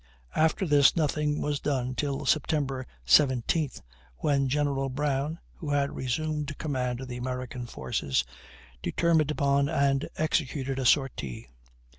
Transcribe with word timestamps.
After 0.35 0.65
this 0.65 0.95
nothing 0.95 1.41
was 1.41 1.59
done 1.59 1.93
till 1.93 2.21
Sept. 2.21 2.49
17th, 3.05 3.81
when 4.17 4.49
General 4.49 4.89
Brown, 4.89 5.37
who 5.57 5.69
had 5.69 5.95
resumed 5.95 6.57
command 6.57 7.01
of 7.01 7.07
the 7.07 7.17
American 7.17 7.67
forces, 7.67 8.23
determined 8.81 9.29
upon 9.29 9.69
and 9.69 10.09
executed 10.17 10.79
a 10.79 10.87
sortie. 10.87 11.49